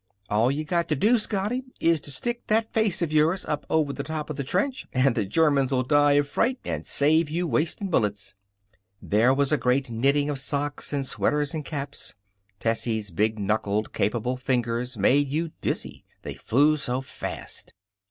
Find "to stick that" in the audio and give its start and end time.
2.01-2.73